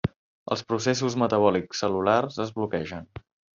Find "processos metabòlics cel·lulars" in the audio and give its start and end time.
0.71-2.43